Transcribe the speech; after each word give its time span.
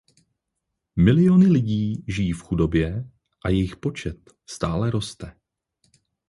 Miliony 0.95 1.45
lidí 1.51 2.05
žijí 2.07 2.33
v 2.33 2.41
chudobě 2.43 3.09
a 3.45 3.49
jejich 3.49 3.75
počet 3.75 4.29
stále 4.49 4.91
roste. 4.91 5.35